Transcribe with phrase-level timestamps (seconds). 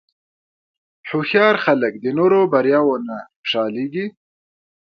[1.09, 4.05] هوښیار خلک د نورو بریاوو نه خوشحالېږي.